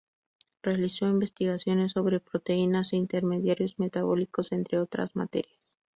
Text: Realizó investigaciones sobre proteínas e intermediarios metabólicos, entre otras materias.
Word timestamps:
Realizó 0.63 1.07
investigaciones 1.07 1.91
sobre 1.91 2.19
proteínas 2.19 2.91
e 2.91 2.95
intermediarios 2.95 3.77
metabólicos, 3.77 4.51
entre 4.51 4.79
otras 4.79 5.15
materias. 5.15 5.77